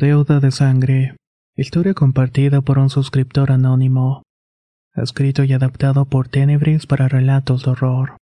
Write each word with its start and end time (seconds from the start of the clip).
Deuda 0.00 0.38
de 0.38 0.52
sangre. 0.52 1.16
Historia 1.56 1.92
compartida 1.92 2.60
por 2.60 2.78
un 2.78 2.88
suscriptor 2.88 3.50
anónimo. 3.50 4.22
Escrito 4.94 5.42
y 5.42 5.52
adaptado 5.52 6.04
por 6.04 6.28
Tenebris 6.28 6.86
para 6.86 7.08
relatos 7.08 7.64
de 7.64 7.72
horror. 7.72 8.16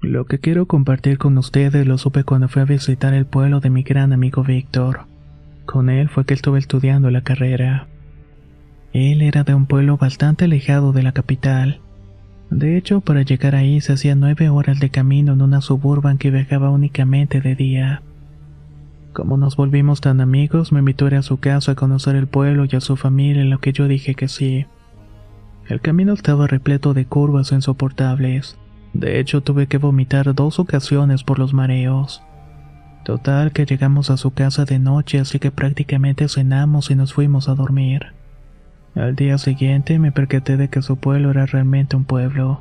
Lo 0.00 0.24
que 0.24 0.38
quiero 0.38 0.64
compartir 0.64 1.18
con 1.18 1.36
ustedes 1.36 1.86
lo 1.86 1.98
supe 1.98 2.24
cuando 2.24 2.48
fui 2.48 2.62
a 2.62 2.64
visitar 2.64 3.12
el 3.12 3.26
pueblo 3.26 3.60
de 3.60 3.68
mi 3.68 3.82
gran 3.82 4.14
amigo 4.14 4.42
Víctor. 4.42 5.00
Con 5.66 5.90
él 5.90 6.08
fue 6.08 6.24
que 6.24 6.32
estuve 6.32 6.58
estudiando 6.58 7.10
la 7.10 7.20
carrera. 7.20 7.88
Él 8.94 9.20
era 9.20 9.44
de 9.44 9.52
un 9.52 9.66
pueblo 9.66 9.98
bastante 9.98 10.46
alejado 10.46 10.94
de 10.94 11.02
la 11.02 11.12
capital. 11.12 11.82
De 12.48 12.78
hecho, 12.78 13.02
para 13.02 13.20
llegar 13.20 13.54
ahí 13.54 13.82
se 13.82 13.92
hacía 13.92 14.14
nueve 14.14 14.48
horas 14.48 14.80
de 14.80 14.88
camino 14.88 15.34
en 15.34 15.42
una 15.42 15.60
suburban 15.60 16.16
que 16.16 16.30
viajaba 16.30 16.70
únicamente 16.70 17.42
de 17.42 17.54
día. 17.54 18.02
Como 19.16 19.38
nos 19.38 19.56
volvimos 19.56 20.02
tan 20.02 20.20
amigos, 20.20 20.72
me 20.72 20.80
invitó 20.80 21.06
a 21.06 21.08
ir 21.08 21.14
a 21.14 21.22
su 21.22 21.38
casa 21.38 21.72
a 21.72 21.74
conocer 21.74 22.16
el 22.16 22.26
pueblo 22.26 22.66
y 22.70 22.76
a 22.76 22.82
su 22.82 22.96
familia, 22.96 23.40
en 23.40 23.48
lo 23.48 23.60
que 23.60 23.72
yo 23.72 23.88
dije 23.88 24.14
que 24.14 24.28
sí. 24.28 24.66
El 25.66 25.80
camino 25.80 26.12
estaba 26.12 26.46
repleto 26.46 26.92
de 26.92 27.06
curvas 27.06 27.50
insoportables. 27.50 28.58
De 28.92 29.18
hecho, 29.18 29.40
tuve 29.40 29.68
que 29.68 29.78
vomitar 29.78 30.34
dos 30.34 30.58
ocasiones 30.58 31.24
por 31.24 31.38
los 31.38 31.54
mareos. 31.54 32.22
Total 33.06 33.52
que 33.52 33.64
llegamos 33.64 34.10
a 34.10 34.18
su 34.18 34.32
casa 34.32 34.66
de 34.66 34.78
noche, 34.78 35.18
así 35.18 35.38
que 35.38 35.50
prácticamente 35.50 36.28
cenamos 36.28 36.90
y 36.90 36.94
nos 36.94 37.14
fuimos 37.14 37.48
a 37.48 37.54
dormir. 37.54 38.08
Al 38.94 39.16
día 39.16 39.38
siguiente 39.38 39.98
me 39.98 40.12
percaté 40.12 40.58
de 40.58 40.68
que 40.68 40.82
su 40.82 40.98
pueblo 40.98 41.30
era 41.30 41.46
realmente 41.46 41.96
un 41.96 42.04
pueblo. 42.04 42.60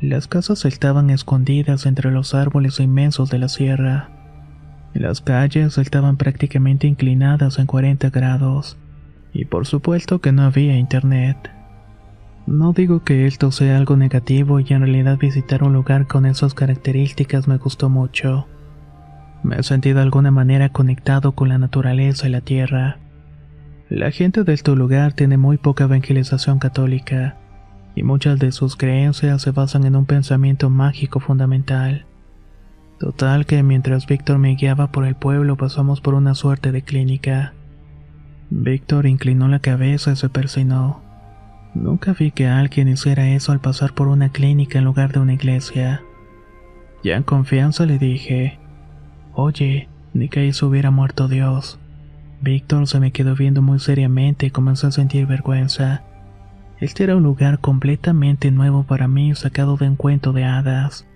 Las 0.00 0.28
casas 0.28 0.66
estaban 0.66 1.10
escondidas 1.10 1.84
entre 1.84 2.12
los 2.12 2.32
árboles 2.32 2.78
inmensos 2.78 3.28
de 3.28 3.38
la 3.38 3.48
sierra. 3.48 4.23
Las 4.94 5.20
calles 5.20 5.76
estaban 5.76 6.16
prácticamente 6.16 6.86
inclinadas 6.86 7.58
en 7.58 7.66
40 7.66 8.10
grados. 8.10 8.78
Y 9.32 9.44
por 9.44 9.66
supuesto 9.66 10.20
que 10.20 10.30
no 10.30 10.42
había 10.42 10.76
internet. 10.76 11.50
No 12.46 12.72
digo 12.72 13.02
que 13.02 13.26
esto 13.26 13.50
sea 13.50 13.76
algo 13.76 13.96
negativo 13.96 14.60
y 14.60 14.66
en 14.68 14.82
realidad 14.82 15.18
visitar 15.18 15.64
un 15.64 15.72
lugar 15.72 16.06
con 16.06 16.26
esas 16.26 16.54
características 16.54 17.48
me 17.48 17.56
gustó 17.56 17.90
mucho. 17.90 18.46
Me 19.42 19.56
he 19.56 19.62
sentido 19.64 19.96
de 19.96 20.02
alguna 20.02 20.30
manera 20.30 20.68
conectado 20.68 21.32
con 21.32 21.48
la 21.48 21.58
naturaleza 21.58 22.28
y 22.28 22.30
la 22.30 22.42
tierra. 22.42 22.98
La 23.88 24.12
gente 24.12 24.44
de 24.44 24.52
este 24.52 24.76
lugar 24.76 25.12
tiene 25.14 25.36
muy 25.36 25.58
poca 25.58 25.84
evangelización 25.84 26.58
católica, 26.58 27.36
y 27.94 28.02
muchas 28.02 28.38
de 28.38 28.52
sus 28.52 28.76
creencias 28.76 29.42
se 29.42 29.50
basan 29.50 29.84
en 29.84 29.96
un 29.96 30.06
pensamiento 30.06 30.70
mágico 30.70 31.20
fundamental. 31.20 32.06
Total 33.04 33.44
que 33.44 33.62
mientras 33.62 34.06
Víctor 34.06 34.38
me 34.38 34.54
guiaba 34.54 34.86
por 34.86 35.04
el 35.04 35.14
pueblo 35.14 35.58
pasamos 35.58 36.00
por 36.00 36.14
una 36.14 36.34
suerte 36.34 36.72
de 36.72 36.80
clínica. 36.80 37.52
Víctor 38.48 39.04
inclinó 39.04 39.46
la 39.46 39.58
cabeza 39.58 40.12
y 40.12 40.16
se 40.16 40.30
persinó. 40.30 41.02
Nunca 41.74 42.14
vi 42.14 42.30
que 42.30 42.46
alguien 42.46 42.88
hiciera 42.88 43.28
eso 43.28 43.52
al 43.52 43.60
pasar 43.60 43.92
por 43.92 44.08
una 44.08 44.30
clínica 44.30 44.78
en 44.78 44.86
lugar 44.86 45.12
de 45.12 45.20
una 45.20 45.34
iglesia. 45.34 46.00
Ya 47.02 47.16
en 47.16 47.24
confianza 47.24 47.84
le 47.84 47.98
dije, 47.98 48.58
Oye, 49.34 49.86
ni 50.14 50.30
que 50.30 50.48
eso 50.48 50.68
hubiera 50.68 50.90
muerto 50.90 51.28
Dios. 51.28 51.78
Víctor 52.40 52.86
se 52.86 53.00
me 53.00 53.12
quedó 53.12 53.34
viendo 53.34 53.60
muy 53.60 53.80
seriamente 53.80 54.46
y 54.46 54.50
comenzó 54.50 54.86
a 54.86 54.92
sentir 54.92 55.26
vergüenza. 55.26 56.04
Este 56.80 57.04
era 57.04 57.16
un 57.16 57.22
lugar 57.22 57.58
completamente 57.58 58.50
nuevo 58.50 58.84
para 58.84 59.08
mí, 59.08 59.34
sacado 59.34 59.76
de 59.76 59.88
un 59.88 59.96
cuento 59.96 60.32
de 60.32 60.44
hadas. 60.44 61.06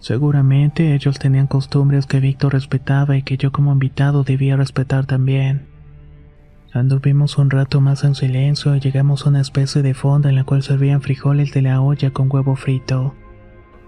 Seguramente 0.00 0.94
ellos 0.94 1.18
tenían 1.18 1.46
costumbres 1.46 2.06
que 2.06 2.20
Víctor 2.20 2.54
respetaba 2.54 3.16
y 3.16 3.22
que 3.22 3.36
yo 3.36 3.52
como 3.52 3.72
invitado 3.72 4.24
debía 4.24 4.56
respetar 4.56 5.06
también. 5.06 5.66
Anduvimos 6.72 7.36
un 7.36 7.50
rato 7.50 7.80
más 7.80 8.04
en 8.04 8.14
silencio 8.14 8.74
y 8.76 8.80
llegamos 8.80 9.26
a 9.26 9.28
una 9.28 9.40
especie 9.40 9.82
de 9.82 9.92
fonda 9.92 10.30
en 10.30 10.36
la 10.36 10.44
cual 10.44 10.62
servían 10.62 11.02
frijoles 11.02 11.52
de 11.52 11.62
la 11.62 11.80
olla 11.82 12.12
con 12.12 12.28
huevo 12.30 12.56
frito. 12.56 13.14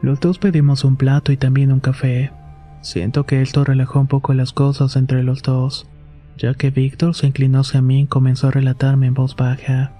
Los 0.02 0.20
dos 0.20 0.38
pedimos 0.38 0.84
un 0.84 0.96
plato 0.96 1.32
y 1.32 1.36
también 1.36 1.72
un 1.72 1.80
café. 1.80 2.32
Siento 2.80 3.24
que 3.24 3.40
esto 3.40 3.64
relajó 3.64 4.00
un 4.00 4.08
poco 4.08 4.34
las 4.34 4.52
cosas 4.52 4.96
entre 4.96 5.22
los 5.22 5.42
dos, 5.42 5.88
ya 6.36 6.54
que 6.54 6.70
Víctor 6.70 7.14
se 7.14 7.28
inclinó 7.28 7.60
hacia 7.60 7.80
mí 7.80 8.00
y 8.00 8.06
comenzó 8.06 8.48
a 8.48 8.50
relatarme 8.50 9.06
en 9.06 9.14
voz 9.14 9.36
baja. 9.36 9.92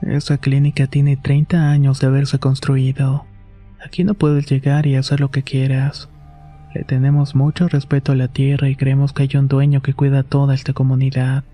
Esa 0.00 0.38
clínica 0.38 0.86
tiene 0.86 1.18
30 1.18 1.70
años 1.70 2.00
de 2.00 2.06
haberse 2.06 2.38
construido. 2.38 3.27
Aquí 3.84 4.04
no 4.04 4.14
puedes 4.14 4.46
llegar 4.46 4.86
y 4.86 4.96
hacer 4.96 5.20
lo 5.20 5.30
que 5.30 5.42
quieras. 5.42 6.08
Le 6.74 6.84
tenemos 6.84 7.34
mucho 7.34 7.68
respeto 7.68 8.12
a 8.12 8.16
la 8.16 8.28
tierra 8.28 8.68
y 8.68 8.76
creemos 8.76 9.12
que 9.12 9.22
hay 9.22 9.30
un 9.36 9.48
dueño 9.48 9.80
que 9.82 9.94
cuida 9.94 10.22
toda 10.22 10.54
esta 10.54 10.72
comunidad. 10.72 11.44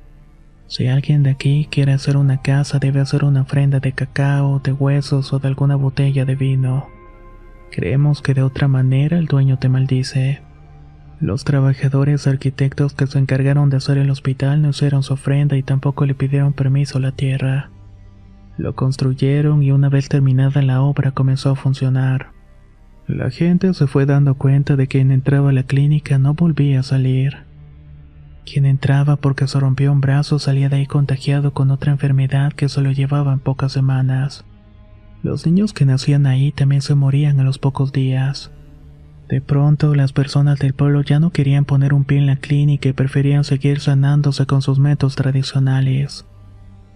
Si 0.67 0.87
alguien 0.89 1.23
de 1.23 1.31
aquí 1.31 1.69
quiere 1.71 1.93
hacer 1.93 2.17
una 2.17 2.41
casa, 2.41 2.79
debe 2.79 3.01
hacer 3.01 3.25
una 3.25 3.43
ofrenda 3.43 3.81
de 3.81 3.93
cacao, 3.93 4.61
de 4.61 4.73
huesos 4.73 5.33
o 5.33 5.39
de 5.39 5.49
alguna 5.49 5.77
botella 5.77 6.25
de 6.25 6.35
vino. 6.35 6.89
Creemos 7.71 8.23
que 8.23 8.35
de 8.35 8.43
otra 8.43 8.67
manera 8.69 9.19
el 9.19 9.27
dueño 9.27 9.59
te 9.59 9.69
maldice. 9.69 10.41
Los 11.21 11.45
trabajadores 11.45 12.27
arquitectos 12.27 12.95
que 12.95 13.07
se 13.07 13.19
encargaron 13.19 13.71
de 13.71 13.77
hacer 13.77 13.99
el 13.99 14.11
hospital 14.11 14.63
no 14.63 14.71
hicieron 14.71 15.03
su 15.03 15.15
ofrenda 15.15 15.57
y 15.57 15.63
tampoco 15.63 16.07
le 16.07 16.15
pidieron 16.15 16.53
permiso 16.53 16.99
a 16.99 17.03
la 17.03 17.13
tierra. 17.13 17.71
Lo 18.57 18.75
construyeron 18.75 19.63
y 19.63 19.73
una 19.73 19.89
vez 19.89 20.09
terminada 20.09 20.63
la 20.63 20.81
obra 20.81 21.11
comenzó 21.11 21.51
a 21.51 21.57
funcionar. 21.57 22.29
La 23.07 23.31
gente 23.31 23.75
se 23.75 23.87
fue 23.87 24.07
dando 24.07 24.37
cuenta 24.37 24.77
de 24.77 24.87
que 24.87 24.99
quien 24.99 25.11
entraba 25.11 25.51
a 25.51 25.53
la 25.53 25.65
clínica 25.65 26.19
no 26.19 26.35
volvía 26.35 26.81
a 26.81 26.85
salir. 26.85 27.39
Quien 28.47 28.65
entraba 28.65 29.17
porque 29.17 29.49
se 29.49 29.59
rompió 29.59 29.91
un 29.91 30.01
brazo 30.01 30.39
salía 30.39 30.69
de 30.69 30.77
ahí 30.77 30.87
contagiado 30.87 31.53
con 31.53 31.71
otra 31.71 31.93
enfermedad 31.93 32.53
que 32.53 32.69
solo 32.69 32.93
llevaban 32.93 33.41
pocas 33.41 33.73
semanas. 33.73 34.45
Los 35.23 35.47
niños 35.47 35.73
que 35.73 35.87
nacían 35.87 36.27
ahí 36.27 36.53
también 36.53 36.83
se 36.83 36.95
morían 36.95 37.41
a 37.41 37.45
los 37.45 37.59
pocos 37.59 37.93
días. 37.93 38.53
De 39.29 39.41
pronto, 39.41 39.95
las 39.95 40.13
personas 40.13 40.59
del 40.59 40.75
pueblo 40.75 41.01
ya 41.01 41.19
no 41.19 41.31
querían 41.31 41.65
poner 41.65 41.95
un 41.95 42.05
pie 42.05 42.19
en 42.19 42.27
la 42.27 42.37
clínica 42.37 42.89
y 42.89 42.93
preferían 42.93 43.43
seguir 43.43 43.81
sanándose 43.81 44.47
con 44.47 44.61
sus 44.61 44.79
métodos 44.79 45.17
tradicionales. 45.17 46.27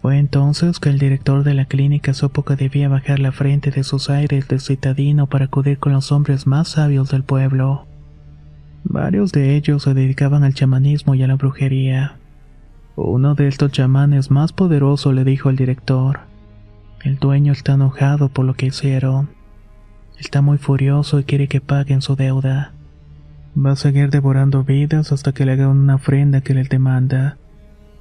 Fue 0.01 0.19
entonces 0.19 0.79
que 0.79 0.91
el 0.91 0.99
director 0.99 1.43
de 1.43 1.55
la 1.55 1.65
clínica 1.65 2.15
supo 2.15 2.45
que 2.45 2.55
debía 2.55 2.89
bajar 2.89 3.19
la 3.19 3.33
frente 3.33 3.71
de 3.71 3.83
sus 3.83 4.11
aires 4.11 4.47
de 4.47 4.61
citadino 4.61 5.27
para 5.27 5.47
acudir 5.47 5.79
con 5.79 5.93
los 5.93 6.13
hombres 6.13 6.47
más 6.47 6.69
sabios 6.69 7.11
del 7.11 7.25
pueblo. 7.25 7.87
Varios 8.85 9.33
de 9.33 9.57
ellos 9.57 9.83
se 9.83 9.95
dedicaban 9.95 10.45
al 10.45 10.55
chamanismo 10.55 11.15
y 11.15 11.23
a 11.25 11.27
la 11.27 11.35
brujería. 11.35 12.17
Uno 12.95 13.35
de 13.35 13.49
estos 13.49 13.73
chamanes 13.73 14.31
más 14.31 14.53
poderosos 14.53 15.15
le 15.15 15.25
dijo 15.25 15.49
al 15.49 15.57
director, 15.57 16.21
el 17.03 17.19
dueño 17.19 17.53
está 17.53 17.75
enojado 17.75 18.29
por 18.29 18.45
lo 18.45 18.55
que 18.55 18.67
hicieron. 18.67 19.31
Está 20.19 20.43
muy 20.43 20.59
furioso 20.59 21.19
y 21.19 21.25
quiere 21.25 21.49
que 21.49 21.61
paguen 21.61 22.03
su 22.03 22.17
deuda. 22.17 22.73
Va 23.57 23.73
a 23.73 23.77
seguir 23.77 24.11
devorando 24.11 24.63
vidas 24.63 25.11
hasta 25.13 25.33
que 25.33 25.45
le 25.45 25.53
hagan 25.53 25.69
una 25.69 25.97
ofrenda 25.97 26.41
que 26.41 26.55
le 26.55 26.65
demanda 26.65 27.37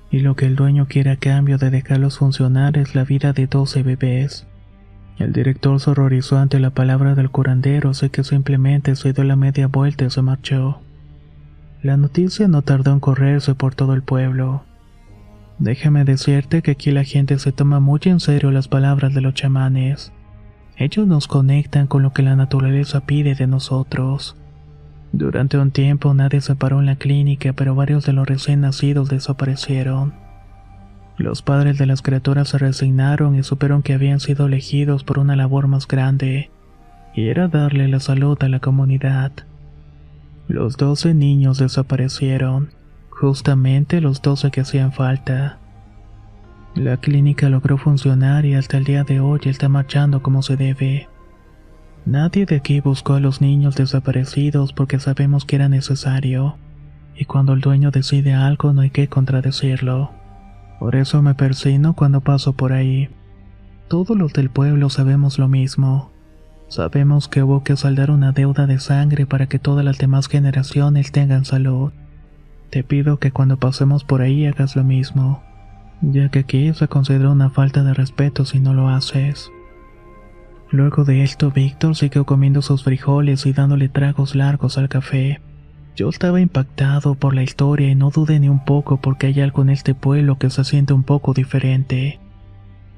y 0.09 0.19
lo 0.19 0.35
que 0.35 0.45
el 0.45 0.55
dueño 0.55 0.87
quiere 0.87 1.11
a 1.11 1.17
cambio 1.17 1.57
de 1.57 1.69
dejarlos 1.69 2.17
funcionar 2.17 2.77
es 2.77 2.95
la 2.95 3.03
vida 3.03 3.33
de 3.33 3.47
12 3.47 3.83
bebés. 3.83 4.47
El 5.17 5.33
director 5.33 5.79
se 5.79 5.89
horrorizó 5.89 6.37
ante 6.37 6.59
la 6.59 6.69
palabra 6.69 7.15
del 7.15 7.29
curandero, 7.29 7.89
así 7.89 8.09
que 8.09 8.23
simplemente 8.23 8.95
se 8.95 9.13
dio 9.13 9.23
la 9.23 9.35
media 9.35 9.67
vuelta 9.67 10.05
y 10.05 10.09
se 10.09 10.21
marchó. 10.21 10.79
La 11.81 11.97
noticia 11.97 12.47
no 12.47 12.61
tardó 12.61 12.91
en 12.91 12.99
correrse 12.99 13.55
por 13.55 13.75
todo 13.75 13.93
el 13.93 14.03
pueblo. 14.03 14.63
Déjame 15.59 16.03
decirte 16.03 16.61
que 16.61 16.71
aquí 16.71 16.91
la 16.91 17.03
gente 17.03 17.39
se 17.39 17.51
toma 17.51 17.79
muy 17.79 17.99
en 18.05 18.19
serio 18.19 18.51
las 18.51 18.67
palabras 18.67 19.13
de 19.13 19.21
los 19.21 19.33
chamanes. 19.33 20.11
Ellos 20.75 21.07
nos 21.07 21.27
conectan 21.27 21.87
con 21.87 22.03
lo 22.03 22.13
que 22.13 22.21
la 22.21 22.35
naturaleza 22.35 23.05
pide 23.07 23.33
de 23.33 23.47
nosotros. 23.47 24.35
Durante 25.17 25.57
un 25.57 25.71
tiempo 25.71 26.13
nadie 26.13 26.41
se 26.41 26.55
paró 26.55 26.79
en 26.79 26.85
la 26.85 26.95
clínica, 26.95 27.51
pero 27.51 27.73
varios 27.73 28.05
de 28.05 28.13
los 28.13 28.27
recién 28.27 28.61
nacidos 28.61 29.09
desaparecieron. 29.09 30.13
Los 31.17 31.41
padres 31.41 31.79
de 31.79 31.87
las 31.87 32.03
criaturas 32.03 32.49
se 32.49 32.59
resignaron 32.59 33.33
y 33.33 33.41
supieron 33.41 33.81
que 33.81 33.95
habían 33.95 34.19
sido 34.19 34.45
elegidos 34.45 35.03
por 35.03 35.17
una 35.17 35.35
labor 35.35 35.67
más 35.67 35.87
grande, 35.87 36.51
y 37.15 37.29
era 37.29 37.47
darle 37.47 37.87
la 37.87 37.99
salud 37.99 38.37
a 38.43 38.47
la 38.47 38.59
comunidad. 38.59 39.31
Los 40.47 40.77
doce 40.77 41.15
niños 41.15 41.57
desaparecieron, 41.57 42.69
justamente 43.09 44.01
los 44.01 44.21
doce 44.21 44.51
que 44.51 44.61
hacían 44.61 44.91
falta. 44.91 45.57
La 46.75 46.97
clínica 46.97 47.49
logró 47.49 47.79
funcionar 47.79 48.45
y 48.45 48.53
hasta 48.53 48.77
el 48.77 48.83
día 48.83 49.03
de 49.03 49.19
hoy 49.19 49.39
está 49.45 49.67
marchando 49.67 50.21
como 50.21 50.43
se 50.43 50.57
debe. 50.57 51.07
Nadie 52.07 52.45
de 52.45 52.55
aquí 52.55 52.79
buscó 52.79 53.15
a 53.15 53.19
los 53.19 53.41
niños 53.41 53.75
desaparecidos 53.75 54.71
porque 54.71 54.97
sabemos 54.97 55.43
que 55.43 55.57
era 55.57 55.67
necesario, 55.67 56.55
y 57.17 57.25
cuando 57.25 57.51
el 57.51 57.59
dueño 57.59 57.91
decide 57.91 58.33
algo 58.33 58.71
no 58.71 58.79
hay 58.79 58.91
que 58.91 59.09
contradecirlo. 59.09 60.11
Por 60.79 60.95
eso 60.95 61.21
me 61.21 61.35
persino 61.35 61.95
cuando 61.95 62.21
paso 62.21 62.53
por 62.53 62.71
ahí. 62.71 63.09
Todos 63.89 64.17
los 64.17 64.31
del 64.31 64.49
pueblo 64.49 64.89
sabemos 64.89 65.37
lo 65.37 65.49
mismo. 65.49 66.09
Sabemos 66.69 67.27
que 67.27 67.43
hubo 67.43 67.65
que 67.65 67.75
saldar 67.75 68.09
una 68.11 68.31
deuda 68.31 68.67
de 68.67 68.79
sangre 68.79 69.25
para 69.25 69.47
que 69.47 69.59
todas 69.59 69.83
las 69.83 69.97
demás 69.97 70.29
generaciones 70.29 71.11
tengan 71.11 71.43
salud. 71.43 71.91
Te 72.69 72.85
pido 72.85 73.19
que 73.19 73.31
cuando 73.31 73.57
pasemos 73.57 74.05
por 74.05 74.21
ahí 74.21 74.45
hagas 74.45 74.77
lo 74.77 74.85
mismo 74.85 75.43
ya 76.01 76.29
que 76.29 76.39
aquí 76.39 76.73
se 76.73 76.87
considera 76.87 77.31
una 77.31 77.49
falta 77.49 77.83
de 77.83 77.93
respeto 77.93 78.45
si 78.45 78.59
no 78.59 78.73
lo 78.73 78.89
haces. 78.89 79.51
Luego 80.69 81.05
de 81.05 81.23
esto, 81.23 81.51
Víctor 81.51 81.95
siguió 81.95 82.25
comiendo 82.25 82.61
sus 82.61 82.83
frijoles 82.83 83.45
y 83.45 83.53
dándole 83.53 83.87
tragos 83.87 84.35
largos 84.35 84.77
al 84.77 84.89
café. 84.89 85.39
Yo 85.95 86.09
estaba 86.09 86.41
impactado 86.41 87.15
por 87.15 87.33
la 87.33 87.43
historia 87.43 87.89
y 87.89 87.95
no 87.95 88.11
dudé 88.11 88.39
ni 88.39 88.49
un 88.49 88.63
poco 88.63 88.97
porque 88.97 89.27
hay 89.27 89.41
algo 89.41 89.61
en 89.63 89.69
este 89.69 89.95
pueblo 89.95 90.37
que 90.37 90.49
se 90.49 90.63
siente 90.63 90.93
un 90.93 91.03
poco 91.03 91.33
diferente. 91.33 92.19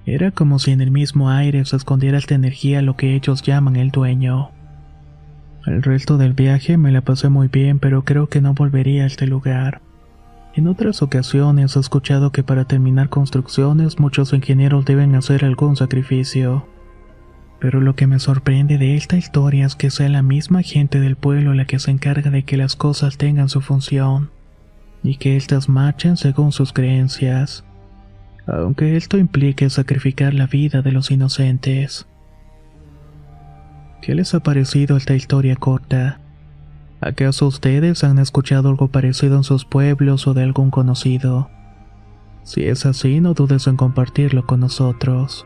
Era 0.05 0.31
como 0.31 0.57
si 0.57 0.71
en 0.71 0.81
el 0.81 0.91
mismo 0.91 1.29
aire 1.29 1.63
se 1.65 1.75
escondiera 1.75 2.17
esta 2.17 2.35
energía 2.35 2.81
lo 2.81 2.95
que 2.95 3.15
ellos 3.15 3.43
llaman 3.43 3.75
el 3.75 3.91
dueño. 3.91 4.49
El 5.65 5.83
resto 5.83 6.17
del 6.17 6.33
viaje 6.33 6.77
me 6.77 6.91
la 6.91 7.01
pasé 7.01 7.29
muy 7.29 7.47
bien, 7.47 7.79
pero 7.79 8.03
creo 8.03 8.27
que 8.27 8.41
no 8.41 8.53
volvería 8.55 9.03
a 9.03 9.07
este 9.07 9.27
lugar. 9.27 9.81
En 10.55 10.67
otras 10.67 11.03
ocasiones 11.03 11.75
he 11.75 11.79
escuchado 11.79 12.31
que 12.31 12.43
para 12.43 12.65
terminar 12.65 13.09
construcciones 13.09 13.99
muchos 13.99 14.33
ingenieros 14.33 14.83
deben 14.85 15.13
hacer 15.13 15.45
algún 15.45 15.75
sacrificio. 15.75 16.65
Pero 17.59 17.81
lo 17.81 17.95
que 17.95 18.07
me 18.07 18.19
sorprende 18.19 18.77
de 18.77 18.95
esta 18.95 19.17
historia 19.17 19.65
es 19.65 19.75
que 19.75 19.89
sea 19.89 20.07
la 20.09 20.23
misma 20.23 20.63
gente 20.63 20.99
del 20.99 21.17
pueblo 21.17 21.53
la 21.53 21.65
que 21.65 21.79
se 21.79 21.91
encarga 21.91 22.31
de 22.31 22.43
que 22.43 22.57
las 22.57 22.75
cosas 22.75 23.17
tengan 23.17 23.49
su 23.49 23.61
función 23.61 24.31
y 25.03 25.17
que 25.17 25.35
éstas 25.35 25.69
marchen 25.69 26.17
según 26.17 26.51
sus 26.51 26.73
creencias, 26.73 27.63
aunque 28.47 28.97
esto 28.97 29.17
implique 29.17 29.69
sacrificar 29.69 30.33
la 30.33 30.47
vida 30.47 30.81
de 30.81 30.91
los 30.91 31.11
inocentes. 31.11 32.07
¿Qué 34.01 34.15
les 34.15 34.33
ha 34.33 34.39
parecido 34.39 34.95
esta 34.97 35.15
historia 35.15 35.55
corta? 35.55 36.19
¿Acaso 37.01 37.47
ustedes 37.47 38.03
han 38.03 38.19
escuchado 38.19 38.69
algo 38.69 38.87
parecido 38.89 39.37
en 39.37 39.43
sus 39.43 39.65
pueblos 39.65 40.27
o 40.27 40.33
de 40.33 40.43
algún 40.43 40.71
conocido? 40.71 41.49
Si 42.43 42.63
es 42.63 42.85
así, 42.85 43.19
no 43.19 43.33
dudes 43.33 43.67
en 43.67 43.75
compartirlo 43.75 44.45
con 44.45 44.61
nosotros. 44.61 45.45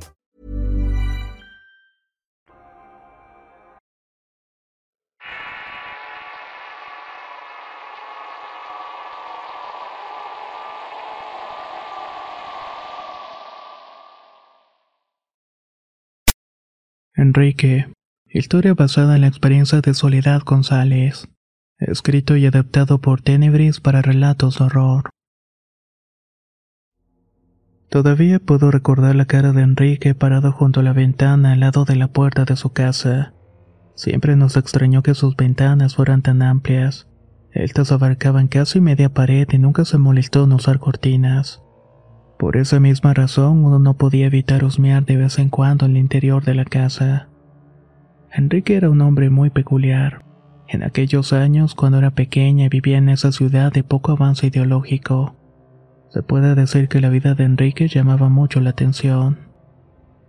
Enrique, 17.21 17.85
historia 18.25 18.73
basada 18.73 19.13
en 19.13 19.21
la 19.21 19.27
experiencia 19.27 19.79
de 19.79 19.93
Soledad 19.93 20.41
González, 20.43 21.29
escrito 21.77 22.35
y 22.35 22.47
adaptado 22.47 22.99
por 22.99 23.21
Tenebris 23.21 23.79
para 23.79 24.01
relatos 24.01 24.57
de 24.57 24.65
horror. 24.65 25.11
Todavía 27.89 28.39
puedo 28.39 28.71
recordar 28.71 29.13
la 29.13 29.25
cara 29.25 29.51
de 29.51 29.61
Enrique 29.61 30.15
parado 30.15 30.51
junto 30.51 30.79
a 30.79 30.83
la 30.83 30.93
ventana 30.93 31.51
al 31.51 31.59
lado 31.59 31.85
de 31.85 31.95
la 31.95 32.07
puerta 32.07 32.43
de 32.43 32.55
su 32.55 32.73
casa. 32.73 33.35
Siempre 33.93 34.35
nos 34.35 34.57
extrañó 34.57 35.03
que 35.03 35.13
sus 35.13 35.35
ventanas 35.35 35.97
fueran 35.97 36.23
tan 36.23 36.41
amplias. 36.41 37.07
Estas 37.51 37.91
abarcaban 37.91 38.47
casi 38.47 38.81
media 38.81 39.13
pared 39.13 39.47
y 39.51 39.59
nunca 39.59 39.85
se 39.85 39.99
molestó 39.99 40.45
en 40.45 40.53
usar 40.53 40.79
cortinas. 40.79 41.61
Por 42.41 42.57
esa 42.57 42.79
misma 42.79 43.13
razón 43.13 43.63
uno 43.63 43.77
no 43.77 43.93
podía 43.93 44.25
evitar 44.25 44.63
husmear 44.63 45.05
de 45.05 45.15
vez 45.15 45.37
en 45.37 45.49
cuando 45.49 45.85
en 45.85 45.91
el 45.91 45.97
interior 45.97 46.43
de 46.43 46.55
la 46.55 46.65
casa. 46.65 47.27
Enrique 48.33 48.75
era 48.75 48.89
un 48.89 48.99
hombre 49.01 49.29
muy 49.29 49.51
peculiar. 49.51 50.25
En 50.67 50.81
aquellos 50.81 51.33
años, 51.33 51.75
cuando 51.75 51.99
era 51.99 52.09
pequeña 52.09 52.65
y 52.65 52.69
vivía 52.69 52.97
en 52.97 53.09
esa 53.09 53.31
ciudad 53.31 53.71
de 53.71 53.83
poco 53.83 54.13
avance 54.13 54.47
ideológico, 54.47 55.35
se 56.09 56.23
puede 56.23 56.55
decir 56.55 56.87
que 56.87 56.99
la 56.99 57.09
vida 57.09 57.35
de 57.35 57.43
Enrique 57.43 57.87
llamaba 57.87 58.27
mucho 58.27 58.59
la 58.59 58.71
atención. 58.71 59.37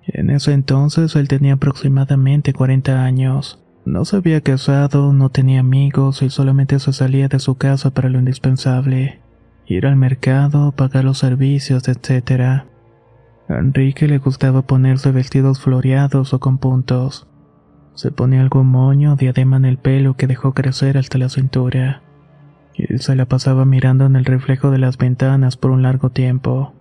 En 0.03 0.29
ese 0.29 0.53
entonces 0.53 1.17
él 1.17 1.29
tenía 1.29 1.55
aproximadamente 1.55 2.53
40 2.53 3.05
años. 3.07 3.65
No 3.87 4.05
se 4.05 4.17
había 4.17 4.43
casado, 4.43 5.15
no 5.15 5.31
tenía 5.31 5.61
amigos 5.61 6.21
y 6.21 6.29
solamente 6.29 6.79
se 6.79 6.93
salía 6.93 7.29
de 7.29 7.39
su 7.39 7.55
casa 7.55 7.91
para 7.91 8.11
lo 8.11 8.19
indispensable 8.19 9.22
ir 9.73 9.87
al 9.87 9.97
mercado, 9.97 10.73
pagar 10.73 11.05
los 11.05 11.19
servicios, 11.19 11.89
etc. 11.89 12.65
A 13.49 13.59
Enrique 13.59 14.07
le 14.07 14.19
gustaba 14.19 14.63
ponerse 14.63 15.11
vestidos 15.13 15.61
floreados 15.61 16.35
o 16.35 16.41
con 16.41 16.59
puntos. 16.59 17.27
Se 17.95 18.11
ponía 18.11 18.41
algún 18.41 18.69
moño 18.69 19.17
diadema 19.17 19.57
en 19.57 19.65
el 19.65 19.79
pelo 19.79 20.15
que 20.15 20.27
dejó 20.27 20.55
crecer 20.55 20.97
hasta 20.97 21.19
la 21.19 21.29
cintura. 21.29 22.03
Y 22.75 22.99
se 22.99 23.17
la 23.17 23.27
pasaba 23.27 23.65
mirando 23.65 24.07
en 24.07 24.17
el 24.17 24.25
reflejo 24.25 24.71
de 24.71 24.79
las 24.79 24.97
ventanas 24.97 25.57
por 25.57 25.71
un 25.71 25.83
largo 25.83 26.11
tiempo. 26.11 26.75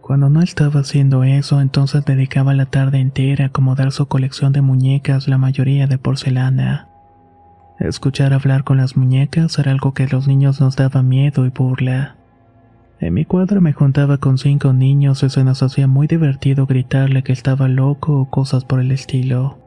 Cuando 0.00 0.28
no 0.30 0.40
estaba 0.40 0.80
haciendo 0.80 1.24
eso, 1.24 1.60
entonces 1.60 2.04
dedicaba 2.04 2.54
la 2.54 2.66
tarde 2.66 2.98
entera 2.98 3.44
a 3.44 3.48
acomodar 3.48 3.92
su 3.92 4.06
colección 4.06 4.52
de 4.52 4.62
muñecas, 4.62 5.28
la 5.28 5.38
mayoría 5.38 5.86
de 5.86 5.98
porcelana. 5.98 6.88
Escuchar 7.78 8.32
hablar 8.32 8.64
con 8.64 8.78
las 8.78 8.96
muñecas 8.96 9.58
era 9.58 9.70
algo 9.70 9.92
que 9.92 10.04
a 10.04 10.08
los 10.08 10.26
niños 10.26 10.60
nos 10.60 10.76
daba 10.76 11.02
miedo 11.02 11.44
y 11.44 11.50
burla. 11.50 12.16
En 12.98 13.12
mi 13.12 13.26
cuadro 13.26 13.60
me 13.60 13.74
juntaba 13.74 14.16
con 14.16 14.38
cinco 14.38 14.72
niños 14.72 15.22
y 15.22 15.28
se 15.28 15.44
nos 15.44 15.62
hacía 15.62 15.86
muy 15.86 16.06
divertido 16.06 16.66
gritarle 16.66 17.22
que 17.22 17.32
estaba 17.32 17.68
loco 17.68 18.18
o 18.18 18.30
cosas 18.30 18.64
por 18.64 18.80
el 18.80 18.90
estilo. 18.92 19.58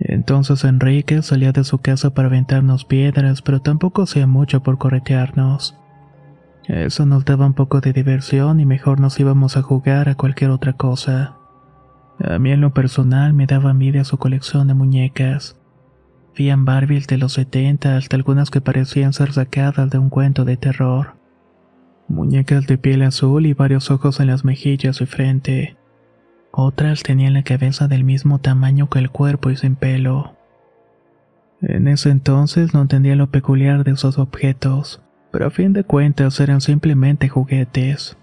Entonces 0.00 0.64
Enrique 0.64 1.22
salía 1.22 1.52
de 1.52 1.64
su 1.64 1.78
casa 1.78 2.10
para 2.10 2.28
aventarnos 2.28 2.84
piedras, 2.84 3.42
pero 3.42 3.60
tampoco 3.60 4.02
hacía 4.02 4.26
mucho 4.26 4.62
por 4.62 4.78
corretearnos. 4.78 5.78
Eso 6.66 7.06
nos 7.06 7.24
daba 7.24 7.46
un 7.46 7.54
poco 7.54 7.80
de 7.80 7.92
diversión 7.92 8.60
y 8.60 8.66
mejor 8.66 9.00
nos 9.00 9.18
íbamos 9.18 9.56
a 9.56 9.62
jugar 9.62 10.08
a 10.08 10.16
cualquier 10.16 10.50
otra 10.50 10.74
cosa. 10.74 11.36
A 12.20 12.38
mí 12.38 12.50
en 12.50 12.60
lo 12.60 12.74
personal 12.74 13.32
me 13.32 13.46
daba 13.46 13.70
envidia 13.70 14.04
su 14.04 14.18
colección 14.18 14.66
de 14.68 14.74
muñecas. 14.74 15.57
Habían 16.38 16.64
Barbies 16.64 17.08
de 17.08 17.18
los 17.18 17.32
70 17.32 17.96
hasta 17.96 18.14
algunas 18.14 18.52
que 18.52 18.60
parecían 18.60 19.12
ser 19.12 19.32
sacadas 19.32 19.90
de 19.90 19.98
un 19.98 20.08
cuento 20.08 20.44
de 20.44 20.56
terror. 20.56 21.16
Muñecas 22.06 22.68
de 22.68 22.78
piel 22.78 23.02
azul 23.02 23.44
y 23.44 23.54
varios 23.54 23.90
ojos 23.90 24.20
en 24.20 24.28
las 24.28 24.44
mejillas 24.44 25.00
y 25.00 25.06
frente. 25.06 25.76
Otras 26.52 27.02
tenían 27.02 27.34
la 27.34 27.42
cabeza 27.42 27.88
del 27.88 28.04
mismo 28.04 28.38
tamaño 28.38 28.88
que 28.88 29.00
el 29.00 29.10
cuerpo 29.10 29.50
y 29.50 29.56
sin 29.56 29.74
pelo. 29.74 30.36
En 31.60 31.88
ese 31.88 32.10
entonces 32.10 32.72
no 32.72 32.82
entendía 32.82 33.16
lo 33.16 33.32
peculiar 33.32 33.82
de 33.82 33.90
esos 33.90 34.16
objetos, 34.16 35.02
pero 35.32 35.48
a 35.48 35.50
fin 35.50 35.72
de 35.72 35.82
cuentas 35.82 36.38
eran 36.38 36.60
simplemente 36.60 37.28
juguetes. 37.28 38.16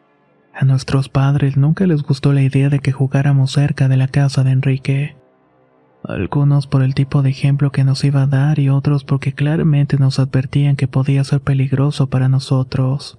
A 0.54 0.64
nuestros 0.64 1.10
padres 1.10 1.58
nunca 1.58 1.86
les 1.86 2.02
gustó 2.02 2.32
la 2.32 2.44
idea 2.44 2.70
de 2.70 2.80
que 2.80 2.94
jugáramos 2.94 3.52
cerca 3.52 3.90
de 3.90 3.98
la 3.98 4.08
casa 4.08 4.46
de 4.46 4.52
Enrique. 4.52 5.18
Algunos 6.08 6.68
por 6.68 6.84
el 6.84 6.94
tipo 6.94 7.24
de 7.24 7.32
ejemplo 7.32 7.72
que 7.72 7.84
nos 7.84 8.04
iba 8.04 8.24
a 8.24 8.28
dar 8.28 8.60
y 8.60 8.70
otros 8.70 9.04
porque 9.04 9.34
claramente 9.34 9.98
nos 9.98 10.20
advertían 10.20 10.76
que 10.76 10.88
podía 10.88 11.24
ser 11.24 11.42
peligroso 11.42 12.10
para 12.10 12.30
nosotros. 12.30 13.18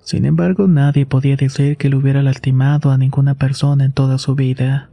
Sin 0.00 0.24
embargo, 0.24 0.66
nadie 0.66 1.04
podía 1.04 1.36
decir 1.36 1.76
que 1.76 1.90
le 1.90 1.96
hubiera 1.96 2.22
lastimado 2.22 2.90
a 2.90 2.96
ninguna 2.96 3.34
persona 3.34 3.84
en 3.84 3.92
toda 3.92 4.18
su 4.18 4.34
vida. 4.34 4.90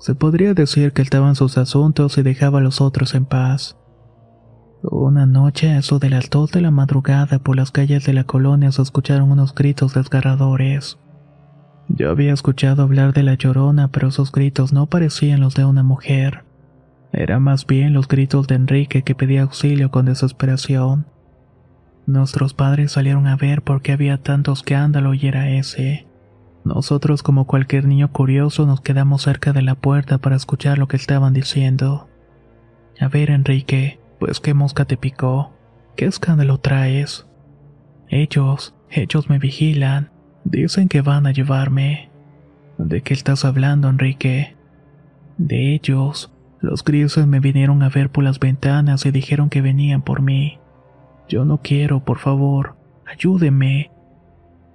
Se 0.00 0.14
podría 0.14 0.52
decir 0.52 0.92
que 0.92 1.00
estaba 1.00 1.28
en 1.28 1.36
sus 1.36 1.56
asuntos 1.56 2.18
y 2.18 2.22
dejaba 2.22 2.58
a 2.58 2.62
los 2.62 2.80
otros 2.80 3.14
en 3.14 3.24
paz. 3.24 3.78
Una 4.82 5.24
noche, 5.24 5.70
a 5.70 5.78
eso 5.78 5.98
de 5.98 6.10
las 6.10 6.28
dos 6.28 6.50
de 6.52 6.60
la 6.60 6.70
madrugada, 6.70 7.38
por 7.38 7.56
las 7.56 7.70
calles 7.70 8.04
de 8.04 8.12
la 8.12 8.24
colonia 8.24 8.70
se 8.72 8.82
escucharon 8.82 9.30
unos 9.30 9.54
gritos 9.54 9.94
desgarradores. 9.94 10.98
Yo 11.88 12.10
había 12.10 12.32
escuchado 12.32 12.82
hablar 12.82 13.12
de 13.12 13.22
la 13.22 13.34
llorona, 13.34 13.88
pero 13.88 14.08
esos 14.08 14.32
gritos 14.32 14.72
no 14.72 14.86
parecían 14.86 15.40
los 15.40 15.54
de 15.54 15.64
una 15.64 15.82
mujer. 15.82 16.44
Eran 17.12 17.42
más 17.42 17.66
bien 17.66 17.92
los 17.92 18.08
gritos 18.08 18.46
de 18.46 18.56
Enrique 18.56 19.02
que 19.02 19.14
pedía 19.14 19.42
auxilio 19.42 19.90
con 19.90 20.06
desesperación. 20.06 21.06
Nuestros 22.06 22.54
padres 22.54 22.92
salieron 22.92 23.26
a 23.26 23.36
ver 23.36 23.62
por 23.62 23.82
qué 23.82 23.92
había 23.92 24.18
tanto 24.22 24.52
escándalo 24.52 25.14
y 25.14 25.26
era 25.26 25.48
ese. 25.50 26.06
Nosotros, 26.64 27.22
como 27.22 27.46
cualquier 27.46 27.86
niño 27.86 28.10
curioso, 28.12 28.66
nos 28.66 28.80
quedamos 28.80 29.22
cerca 29.22 29.52
de 29.52 29.62
la 29.62 29.76
puerta 29.76 30.18
para 30.18 30.36
escuchar 30.36 30.78
lo 30.78 30.88
que 30.88 30.96
estaban 30.96 31.32
diciendo. 31.32 32.08
A 33.00 33.08
ver, 33.08 33.30
Enrique, 33.30 34.00
pues 34.18 34.40
qué 34.40 34.52
mosca 34.52 34.84
te 34.84 34.96
picó. 34.96 35.52
¿Qué 35.94 36.06
escándalo 36.06 36.58
traes? 36.58 37.26
Ellos, 38.08 38.74
ellos 38.90 39.28
me 39.28 39.38
vigilan. 39.38 40.10
Dicen 40.48 40.86
que 40.86 41.00
van 41.00 41.26
a 41.26 41.32
llevarme. 41.32 42.08
¿De 42.78 43.02
qué 43.02 43.14
estás 43.14 43.44
hablando, 43.44 43.88
Enrique? 43.88 44.54
De 45.38 45.74
ellos. 45.74 46.32
Los 46.60 46.84
grises 46.84 47.26
me 47.26 47.40
vinieron 47.40 47.82
a 47.82 47.88
ver 47.88 48.10
por 48.10 48.22
las 48.22 48.38
ventanas 48.38 49.06
y 49.06 49.10
dijeron 49.10 49.50
que 49.50 49.60
venían 49.60 50.02
por 50.02 50.22
mí. 50.22 50.60
Yo 51.28 51.44
no 51.44 51.58
quiero, 51.62 52.04
por 52.04 52.18
favor, 52.18 52.76
ayúdeme. 53.06 53.90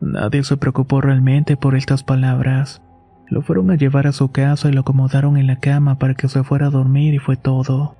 Nadie 0.01 0.44
se 0.44 0.58
preocupó 0.58 1.00
realmente 1.00 1.56
por 1.56 1.75
estas 1.75 2.04
palabras. 2.04 2.82
Lo 3.30 3.42
fueron 3.42 3.72
a 3.72 3.75
llevar 3.75 4.08
a 4.08 4.12
su 4.12 4.30
casa 4.30 4.68
y 4.68 4.74
lo 4.74 4.82
acomodaron 4.82 5.38
en 5.38 5.48
la 5.48 5.62
cama 5.62 5.98
para 5.98 6.16
que 6.16 6.28
se 6.28 6.44
fuera 6.44 6.68
a 6.68 6.72
dormir 6.72 7.13
y 7.13 7.20
fue 7.20 7.38
todo. 7.38 7.96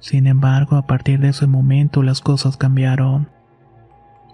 Sin 0.00 0.26
embargo, 0.26 0.74
a 0.74 0.88
partir 0.88 1.20
de 1.20 1.28
ese 1.28 1.46
momento 1.46 2.02
las 2.02 2.20
cosas 2.20 2.56
cambiaron. 2.56 3.28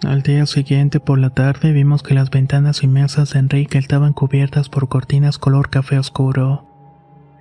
Al 0.05 0.23
día 0.23 0.47
siguiente 0.47 0.99
por 0.99 1.19
la 1.19 1.31
tarde 1.31 1.73
vimos 1.73 2.03
que 2.03 2.15
las 2.15 2.31
ventanas 2.31 2.83
y 2.83 2.89
mesas 2.89 3.33
de 3.33 3.39
Enrique 3.39 3.79
estaban 3.79 4.13
cubiertas 4.13 4.69
por 4.69 4.89
cortinas 4.89 5.39
color 5.39 5.71
café 5.71 5.97
oscuro. 5.97 6.67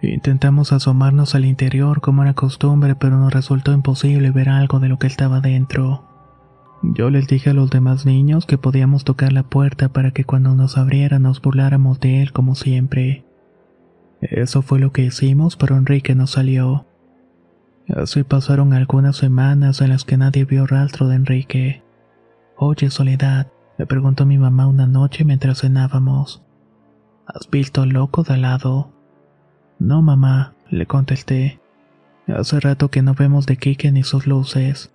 Intentamos 0.03 0.71
asomarnos 0.71 1.33
al 1.33 1.45
interior 1.45 2.01
como 2.01 2.21
era 2.21 2.35
costumbre, 2.35 2.95
pero 2.95 3.17
nos 3.17 3.33
resultó 3.33 3.71
imposible 3.71 4.29
ver 4.29 4.49
algo 4.49 4.79
de 4.79 4.89
lo 4.89 4.99
que 4.99 5.07
estaba 5.07 5.41
dentro. 5.41 6.03
Yo 6.83 7.09
les 7.09 7.27
dije 7.27 7.49
a 7.49 7.53
los 7.53 7.71
demás 7.71 8.05
niños 8.05 8.45
que 8.45 8.59
podíamos 8.59 9.05
tocar 9.05 9.33
la 9.33 9.43
puerta 9.43 9.89
para 9.89 10.11
que 10.11 10.23
cuando 10.23 10.53
nos 10.53 10.77
abriera 10.77 11.17
nos 11.17 11.41
burláramos 11.41 11.99
de 11.99 12.21
él 12.21 12.31
como 12.31 12.53
siempre. 12.53 13.25
Eso 14.21 14.61
fue 14.61 14.79
lo 14.79 14.91
que 14.91 15.03
hicimos, 15.03 15.55
pero 15.55 15.77
Enrique 15.77 16.13
no 16.13 16.27
salió. 16.27 16.85
Así 17.87 18.23
pasaron 18.23 18.73
algunas 18.73 19.17
semanas 19.17 19.81
en 19.81 19.89
las 19.89 20.05
que 20.05 20.17
nadie 20.17 20.45
vio 20.45 20.67
rastro 20.67 21.07
de 21.07 21.15
Enrique. 21.15 21.83
Oye, 22.63 22.91
Soledad, 22.91 23.47
me 23.79 23.87
preguntó 23.87 24.27
mi 24.27 24.37
mamá 24.37 24.67
una 24.67 24.85
noche 24.85 25.25
mientras 25.25 25.61
cenábamos. 25.61 26.43
¿Has 27.25 27.49
visto 27.49 27.81
al 27.81 27.89
loco 27.89 28.21
de 28.21 28.35
al 28.35 28.43
lado? 28.43 28.91
No, 29.79 30.03
mamá, 30.03 30.53
le 30.69 30.85
contesté. 30.85 31.59
Hace 32.27 32.59
rato 32.59 32.91
que 32.91 33.01
no 33.01 33.15
vemos 33.15 33.47
de 33.47 33.57
Kike 33.57 33.91
ni 33.91 34.03
sus 34.03 34.27
luces. 34.27 34.93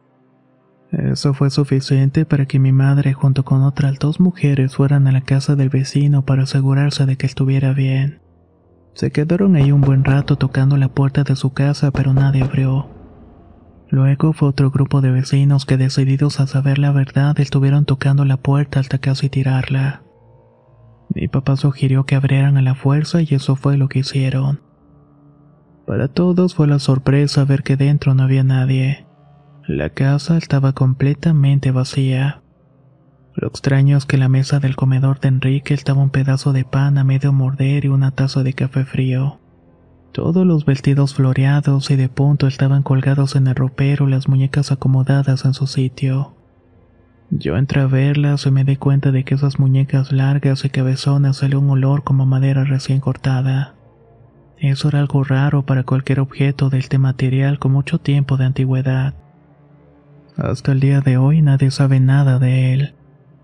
Eso 0.93 1.35
fue 1.35 1.51
suficiente 1.51 2.25
para 2.25 2.47
que 2.47 2.61
mi 2.61 2.71
madre 2.71 3.15
junto 3.15 3.45
con 3.45 3.65
otras 3.65 3.99
dos 3.99 4.21
mujeres 4.21 4.77
fueran 4.77 5.09
a 5.09 5.13
la 5.13 5.23
casa 5.23 5.57
del 5.57 5.69
vecino 5.69 6.25
para 6.25 6.45
asegurarse 6.45 7.05
de 7.05 7.17
que 7.17 7.27
estuviera 7.27 7.73
bien. 7.73 8.21
Se 8.95 9.11
quedaron 9.11 9.57
ahí 9.57 9.73
un 9.73 9.81
buen 9.81 10.05
rato 10.05 10.37
tocando 10.37 10.77
la 10.77 10.87
puerta 10.87 11.25
de 11.25 11.35
su 11.35 11.53
casa 11.53 11.91
pero 11.91 12.15
nadie 12.15 12.45
abrió. 12.45 12.96
Luego 13.89 14.33
fue 14.33 14.49
otro 14.49 14.71
grupo 14.71 15.01
de 15.01 15.11
vecinos 15.11 15.65
que 15.65 15.77
decididos 15.77 16.41
a 16.41 16.47
saber 16.47 16.79
la 16.79 16.93
verdad 16.93 17.39
estuvieron 17.39 17.85
tocando 17.85 18.25
la 18.25 18.37
puerta 18.37 18.81
hasta 18.81 18.99
casi 18.99 19.29
tirarla. 19.29 20.03
Mi 21.15 21.29
papá 21.29 21.57
sugirió 21.57 22.05
que 22.05 22.17
abrieran 22.17 22.57
a 22.57 22.63
la 22.63 22.75
fuerza 22.75 23.23
y 23.23 23.29
eso 23.31 23.55
fue 23.57 23.77
lo 23.77 23.89
que 23.89 24.01
hicieron. 24.01 24.61
Para 25.87 26.09
todos 26.09 26.55
fue 26.55 26.67
la 26.67 26.81
sorpresa 26.81 27.45
ver 27.45 27.63
que 27.63 27.77
dentro 27.77 28.15
no 28.15 28.25
había 28.25 28.43
nadie. 28.43 29.07
La 29.69 29.91
casa 29.91 30.37
estaba 30.37 30.73
completamente 30.73 31.71
vacía. 31.71 32.43
Lo 33.35 33.49
extraño 33.49 33.97
es 33.97 34.05
que 34.05 34.17
la 34.17 34.29
mesa 34.29 34.59
del 34.59 34.75
comedor 34.77 35.21
de 35.21 35.29
Enrique 35.29 35.75
estaba 35.75 36.03
un 36.03 36.11
pedazo 36.11 36.53
de 36.53 36.65
pan 36.65 36.99
a 36.99 37.05
medio 37.05 37.33
morder 37.33 37.85
y 37.85 37.89
una 37.89 38.11
taza 38.11 38.43
de 38.43 38.55
café 38.55 38.85
frío. 38.85 39.39
Todos 40.13 40.47
los 40.47 40.65
vestidos 40.65 41.15
floreados 41.15 41.91
y 41.91 41.97
de 41.97 42.09
punto 42.09 42.47
estaban 42.47 42.83
colgados 42.83 43.37
en 43.37 43.47
el 43.47 43.55
ropero, 43.55 44.07
las 44.07 44.29
muñecas 44.29 44.73
acomodadas 44.73 45.45
en 45.45 45.55
su 45.55 45.67
sitio. 45.67 46.35
Yo 47.31 47.57
entré 47.57 47.81
a 47.81 47.87
verlas 47.87 48.47
y 48.47 48.51
me 48.51 48.65
di 48.65 48.77
cuenta 48.77 49.11
de 49.11 49.25
que 49.25 49.35
esas 49.35 49.59
muñecas 49.59 50.13
largas 50.13 50.65
y 50.65 50.71
cabezonas 50.71 51.39
salía 51.39 51.59
un 51.59 51.69
olor 51.69 52.05
como 52.05 52.25
madera 52.25 52.65
recién 52.65 53.01
cortada. 53.01 53.75
Eso 54.59 54.89
era 54.89 55.01
algo 55.01 55.23
raro 55.25 55.67
para 55.67 55.83
cualquier 55.83 56.21
objeto 56.21 56.71
de 56.71 56.79
este 56.79 56.99
material 56.99 57.59
con 57.59 57.73
mucho 57.73 57.99
tiempo 57.99 58.37
de 58.37 58.47
antigüedad. 58.47 59.15
Hasta 60.37 60.73
el 60.73 60.81
día 60.81 61.01
de 61.01 61.17
hoy 61.17 61.43
nadie 61.43 61.71
sabe 61.71 61.99
nada 62.01 62.39
de 62.39 62.73
él. 62.73 62.95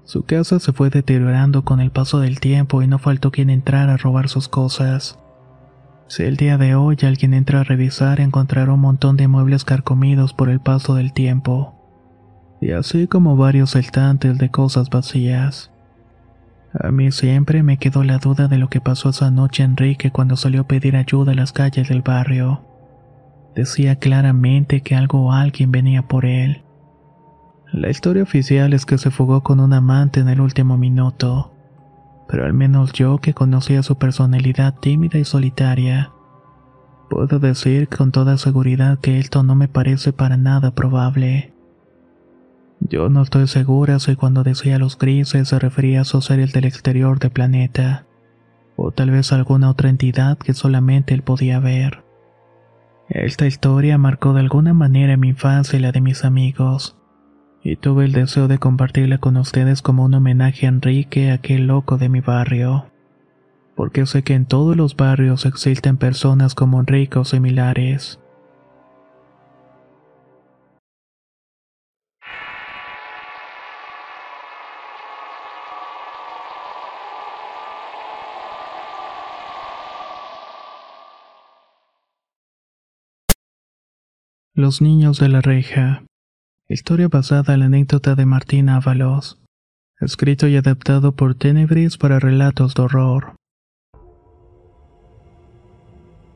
Su 0.04 0.24
casa 0.24 0.58
se 0.60 0.72
fue 0.72 0.90
deteriorando 0.90 1.64
con 1.64 1.80
el 1.80 1.90
paso 1.90 2.20
del 2.20 2.40
tiempo 2.40 2.82
y 2.82 2.86
no 2.86 2.98
faltó 2.98 3.30
quien 3.30 3.50
entrara 3.50 3.94
a 3.94 3.96
robar 3.96 4.28
sus 4.28 4.48
cosas. 4.48 5.18
Si 6.12 6.24
el 6.24 6.36
día 6.36 6.58
de 6.58 6.74
hoy 6.74 6.98
alguien 7.04 7.32
entra 7.32 7.60
a 7.60 7.64
revisar 7.64 8.20
encontrará 8.20 8.70
un 8.74 8.80
montón 8.80 9.16
de 9.16 9.28
muebles 9.28 9.64
carcomidos 9.64 10.34
por 10.34 10.50
el 10.50 10.60
paso 10.60 10.94
del 10.94 11.14
tiempo, 11.14 11.72
y 12.60 12.72
así 12.72 13.06
como 13.06 13.34
varios 13.34 13.76
estantes 13.76 14.36
de 14.36 14.50
cosas 14.50 14.90
vacías. 14.90 15.70
A 16.78 16.90
mí 16.90 17.12
siempre 17.12 17.62
me 17.62 17.78
quedó 17.78 18.04
la 18.04 18.18
duda 18.18 18.46
de 18.46 18.58
lo 18.58 18.68
que 18.68 18.82
pasó 18.82 19.08
esa 19.08 19.30
noche 19.30 19.62
Enrique 19.62 20.10
cuando 20.10 20.36
salió 20.36 20.60
a 20.60 20.68
pedir 20.68 20.96
ayuda 20.96 21.32
a 21.32 21.34
las 21.34 21.54
calles 21.54 21.88
del 21.88 22.02
barrio. 22.02 22.60
Decía 23.54 23.96
claramente 23.96 24.82
que 24.82 24.94
algo 24.94 25.28
o 25.28 25.32
alguien 25.32 25.72
venía 25.72 26.02
por 26.02 26.26
él. 26.26 26.62
La 27.72 27.88
historia 27.88 28.24
oficial 28.24 28.74
es 28.74 28.84
que 28.84 28.98
se 28.98 29.10
fugó 29.10 29.42
con 29.42 29.60
un 29.60 29.72
amante 29.72 30.20
en 30.20 30.28
el 30.28 30.42
último 30.42 30.76
minuto, 30.76 31.54
pero 32.32 32.46
al 32.46 32.54
menos 32.54 32.94
yo 32.94 33.18
que 33.18 33.34
conocía 33.34 33.82
su 33.82 33.96
personalidad 33.98 34.76
tímida 34.80 35.18
y 35.18 35.24
solitaria, 35.26 36.12
puedo 37.10 37.38
decir 37.38 37.90
con 37.90 38.10
toda 38.10 38.38
seguridad 38.38 38.98
que 39.00 39.18
esto 39.18 39.42
no 39.42 39.54
me 39.54 39.68
parece 39.68 40.14
para 40.14 40.38
nada 40.38 40.74
probable. 40.74 41.52
Yo 42.80 43.10
no 43.10 43.20
estoy 43.20 43.48
segura 43.48 43.98
si 43.98 44.16
cuando 44.16 44.44
decía 44.44 44.78
los 44.78 44.96
grises 44.96 45.46
se 45.46 45.58
refería 45.58 46.00
a 46.00 46.04
sus 46.04 46.24
seres 46.24 46.54
del 46.54 46.64
exterior 46.64 47.18
del 47.18 47.32
planeta, 47.32 48.06
o 48.76 48.92
tal 48.92 49.10
vez 49.10 49.30
alguna 49.30 49.68
otra 49.68 49.90
entidad 49.90 50.38
que 50.38 50.54
solamente 50.54 51.12
él 51.12 51.20
podía 51.20 51.60
ver. 51.60 52.02
Esta 53.10 53.46
historia 53.46 53.98
marcó 53.98 54.32
de 54.32 54.40
alguna 54.40 54.72
manera 54.72 55.18
mi 55.18 55.28
infancia 55.28 55.78
y 55.78 55.82
la 55.82 55.92
de 55.92 56.00
mis 56.00 56.24
amigos, 56.24 56.96
y 57.64 57.76
tuve 57.76 58.04
el 58.04 58.12
deseo 58.12 58.48
de 58.48 58.58
compartirla 58.58 59.18
con 59.18 59.36
ustedes 59.36 59.82
como 59.82 60.04
un 60.04 60.14
homenaje 60.14 60.66
a 60.66 60.70
Enrique, 60.70 61.30
aquel 61.30 61.66
loco 61.66 61.96
de 61.96 62.08
mi 62.08 62.20
barrio. 62.20 62.86
Porque 63.76 64.04
sé 64.06 64.22
que 64.22 64.34
en 64.34 64.46
todos 64.46 64.76
los 64.76 64.96
barrios 64.96 65.46
existen 65.46 65.96
personas 65.96 66.54
como 66.54 66.80
Enrique 66.80 67.18
o 67.18 67.24
similares. 67.24 68.18
Los 84.54 84.82
niños 84.82 85.18
de 85.18 85.28
la 85.28 85.40
reja. 85.40 86.04
Historia 86.72 87.08
basada 87.08 87.52
en 87.52 87.60
la 87.60 87.66
anécdota 87.66 88.14
de 88.14 88.24
Martín 88.24 88.70
Ábalos. 88.70 89.38
Escrito 90.00 90.48
y 90.48 90.56
adaptado 90.56 91.12
por 91.12 91.34
Tenebris 91.34 91.98
para 91.98 92.18
relatos 92.18 92.74
de 92.74 92.80
horror. 92.80 93.34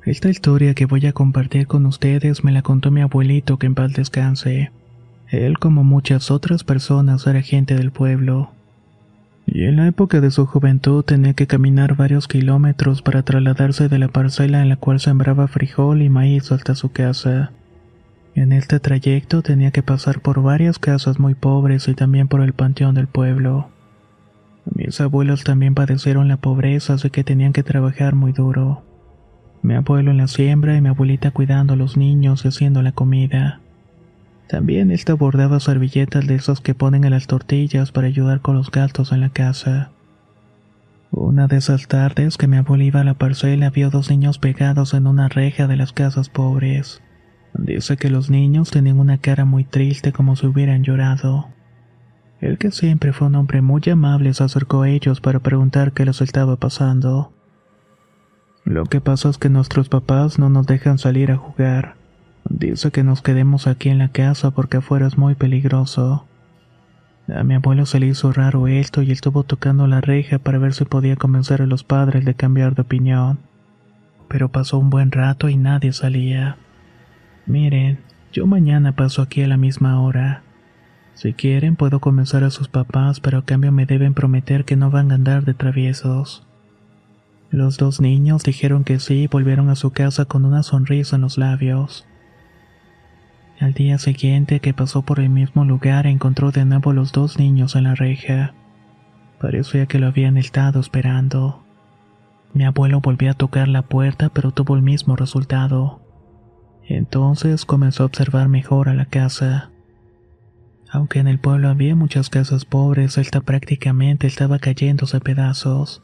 Esta 0.04 0.28
historia 0.28 0.74
que 0.74 0.84
voy 0.84 1.06
a 1.06 1.14
compartir 1.14 1.66
con 1.66 1.86
ustedes 1.86 2.44
me 2.44 2.52
la 2.52 2.60
contó 2.60 2.90
mi 2.90 3.00
abuelito 3.00 3.58
que 3.58 3.64
en 3.64 3.74
paz 3.74 3.94
descanse. 3.94 4.72
Él, 5.30 5.58
como 5.58 5.84
muchas 5.84 6.30
otras 6.30 6.64
personas, 6.64 7.26
era 7.26 7.40
gente 7.40 7.74
del 7.74 7.90
pueblo. 7.90 8.50
Y 9.46 9.64
en 9.64 9.76
la 9.76 9.86
época 9.86 10.20
de 10.20 10.30
su 10.30 10.44
juventud 10.44 11.02
tenía 11.02 11.32
que 11.32 11.46
caminar 11.46 11.96
varios 11.96 12.28
kilómetros 12.28 13.00
para 13.00 13.22
trasladarse 13.22 13.88
de 13.88 13.98
la 13.98 14.08
parcela 14.08 14.60
en 14.60 14.68
la 14.68 14.76
cual 14.76 15.00
sembraba 15.00 15.48
frijol 15.48 16.02
y 16.02 16.10
maíz 16.10 16.52
hasta 16.52 16.74
su 16.74 16.92
casa. 16.92 17.52
En 18.36 18.52
este 18.52 18.80
trayecto 18.80 19.40
tenía 19.40 19.70
que 19.70 19.82
pasar 19.82 20.20
por 20.20 20.42
varias 20.42 20.78
casas 20.78 21.18
muy 21.18 21.34
pobres 21.34 21.88
y 21.88 21.94
también 21.94 22.28
por 22.28 22.42
el 22.42 22.52
panteón 22.52 22.94
del 22.94 23.06
pueblo. 23.06 23.70
Mis 24.74 25.00
abuelos 25.00 25.42
también 25.42 25.74
padecieron 25.74 26.28
la 26.28 26.36
pobreza, 26.36 26.92
así 26.92 27.08
que 27.08 27.24
tenían 27.24 27.54
que 27.54 27.62
trabajar 27.62 28.14
muy 28.14 28.32
duro. 28.32 28.82
Mi 29.62 29.72
abuelo 29.72 30.10
en 30.10 30.18
la 30.18 30.28
siembra 30.28 30.76
y 30.76 30.82
mi 30.82 30.90
abuelita 30.90 31.30
cuidando 31.30 31.72
a 31.72 31.76
los 31.76 31.96
niños 31.96 32.44
y 32.44 32.48
haciendo 32.48 32.82
la 32.82 32.92
comida. 32.92 33.60
También 34.48 34.90
él 34.90 35.00
bordaba 35.18 35.58
servilletas 35.58 36.26
de 36.26 36.34
esos 36.34 36.60
que 36.60 36.74
ponen 36.74 37.04
en 37.04 37.12
las 37.12 37.28
tortillas 37.28 37.90
para 37.90 38.08
ayudar 38.08 38.42
con 38.42 38.54
los 38.54 38.70
gatos 38.70 39.12
en 39.12 39.22
la 39.22 39.30
casa. 39.30 39.92
Una 41.10 41.46
de 41.46 41.56
esas 41.56 41.88
tardes 41.88 42.36
que 42.36 42.48
mi 42.48 42.58
abuelo 42.58 42.84
iba 42.84 43.00
a 43.00 43.04
la 43.04 43.14
parcela 43.14 43.70
vio 43.70 43.88
dos 43.88 44.10
niños 44.10 44.38
pegados 44.38 44.92
en 44.92 45.06
una 45.06 45.30
reja 45.30 45.66
de 45.66 45.76
las 45.76 45.94
casas 45.94 46.28
pobres. 46.28 47.00
Dice 47.54 47.96
que 47.96 48.10
los 48.10 48.30
niños 48.30 48.70
tenían 48.70 48.98
una 48.98 49.18
cara 49.18 49.44
muy 49.44 49.64
triste 49.64 50.12
como 50.12 50.36
si 50.36 50.46
hubieran 50.46 50.82
llorado. 50.82 51.48
El 52.40 52.58
que 52.58 52.70
siempre 52.70 53.12
fue 53.12 53.28
un 53.28 53.34
hombre 53.36 53.62
muy 53.62 53.80
amable 53.90 54.34
se 54.34 54.44
acercó 54.44 54.82
a 54.82 54.90
ellos 54.90 55.20
para 55.20 55.40
preguntar 55.40 55.92
qué 55.92 56.04
les 56.04 56.20
estaba 56.20 56.56
pasando. 56.56 57.32
Lo 58.64 58.84
que 58.84 59.00
pasa 59.00 59.30
es 59.30 59.38
que 59.38 59.48
nuestros 59.48 59.88
papás 59.88 60.38
no 60.38 60.50
nos 60.50 60.66
dejan 60.66 60.98
salir 60.98 61.30
a 61.30 61.36
jugar. 61.36 61.94
Dice 62.48 62.90
que 62.90 63.02
nos 63.04 63.22
quedemos 63.22 63.66
aquí 63.66 63.88
en 63.88 63.98
la 63.98 64.08
casa 64.08 64.50
porque 64.50 64.78
afuera 64.78 65.06
es 65.06 65.16
muy 65.16 65.34
peligroso. 65.34 66.26
A 67.28 67.42
mi 67.42 67.54
abuelo 67.54 67.86
se 67.86 67.98
le 67.98 68.06
hizo 68.06 68.32
raro 68.32 68.68
esto 68.68 69.02
y 69.02 69.10
estuvo 69.10 69.42
tocando 69.42 69.86
la 69.86 70.00
reja 70.00 70.38
para 70.38 70.58
ver 70.58 70.74
si 70.74 70.84
podía 70.84 71.16
convencer 71.16 71.62
a 71.62 71.66
los 71.66 71.84
padres 71.84 72.24
de 72.24 72.34
cambiar 72.34 72.74
de 72.74 72.82
opinión. 72.82 73.38
Pero 74.28 74.50
pasó 74.50 74.78
un 74.78 74.90
buen 74.90 75.10
rato 75.10 75.48
y 75.48 75.56
nadie 75.56 75.92
salía. 75.92 76.56
Miren, 77.46 78.00
yo 78.32 78.46
mañana 78.46 78.92
paso 78.92 79.22
aquí 79.22 79.42
a 79.42 79.48
la 79.48 79.56
misma 79.56 80.00
hora. 80.02 80.42
Si 81.14 81.32
quieren 81.32 81.76
puedo 81.76 82.00
convencer 82.00 82.44
a 82.44 82.50
sus 82.50 82.68
papás, 82.68 83.20
pero 83.20 83.38
a 83.38 83.44
cambio 83.44 83.72
me 83.72 83.86
deben 83.86 84.12
prometer 84.12 84.64
que 84.64 84.76
no 84.76 84.90
van 84.90 85.10
a 85.10 85.14
andar 85.14 85.44
de 85.44 85.54
traviesos. 85.54 86.46
Los 87.50 87.78
dos 87.78 88.00
niños 88.00 88.42
dijeron 88.42 88.84
que 88.84 88.98
sí 88.98 89.22
y 89.22 89.26
volvieron 89.28 89.70
a 89.70 89.76
su 89.76 89.92
casa 89.92 90.24
con 90.24 90.44
una 90.44 90.62
sonrisa 90.62 91.16
en 91.16 91.22
los 91.22 91.38
labios. 91.38 92.06
Al 93.60 93.72
día 93.72 93.96
siguiente 93.98 94.60
que 94.60 94.74
pasó 94.74 95.02
por 95.02 95.20
el 95.20 95.30
mismo 95.30 95.64
lugar 95.64 96.06
encontró 96.06 96.50
de 96.50 96.64
nuevo 96.64 96.92
los 96.92 97.12
dos 97.12 97.38
niños 97.38 97.76
en 97.76 97.84
la 97.84 97.94
reja. 97.94 98.52
Parecía 99.40 99.86
que 99.86 99.98
lo 99.98 100.08
habían 100.08 100.36
estado 100.36 100.80
esperando. 100.80 101.62
Mi 102.52 102.64
abuelo 102.64 103.00
volvió 103.00 103.30
a 103.30 103.34
tocar 103.34 103.68
la 103.68 103.82
puerta 103.82 104.28
pero 104.28 104.50
tuvo 104.50 104.74
el 104.74 104.82
mismo 104.82 105.16
resultado. 105.16 106.00
Entonces 106.88 107.64
comenzó 107.64 108.02
a 108.02 108.06
observar 108.06 108.48
mejor 108.48 108.88
a 108.88 108.94
la 108.94 109.06
casa. 109.06 109.70
Aunque 110.90 111.18
en 111.18 111.26
el 111.26 111.40
pueblo 111.40 111.68
había 111.68 111.96
muchas 111.96 112.30
casas 112.30 112.64
pobres, 112.64 113.18
esta 113.18 113.40
prácticamente 113.40 114.26
estaba 114.26 114.58
cayéndose 114.58 115.16
a 115.16 115.20
pedazos. 115.20 116.02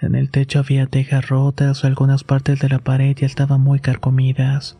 En 0.00 0.16
el 0.16 0.30
techo 0.30 0.58
había 0.58 0.86
tejas 0.86 1.28
rotas, 1.28 1.84
algunas 1.84 2.24
partes 2.24 2.58
de 2.60 2.68
la 2.68 2.80
pared 2.80 3.16
ya 3.16 3.26
estaban 3.26 3.60
muy 3.60 3.80
carcomidas. 3.80 4.76